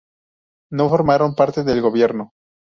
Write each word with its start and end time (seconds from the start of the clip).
No 0.71 0.89
formaron 0.89 1.35
parte 1.35 1.63
del 1.63 1.79
gobierno. 1.79 2.31